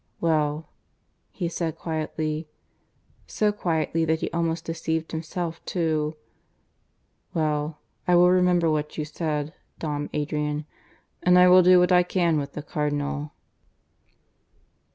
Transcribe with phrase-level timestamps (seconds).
[0.19, 0.67] "Well,"
[1.29, 2.49] he said quietly
[3.27, 6.15] so quietly that he almost deceived himself too,
[7.35, 7.77] "well,
[8.07, 10.65] I will remember what you say, Dom Adrian,
[11.21, 13.33] and I will do what I can with the Cardinal."